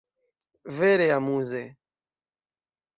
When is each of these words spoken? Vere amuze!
Vere 0.77 1.07
amuze! 1.17 1.63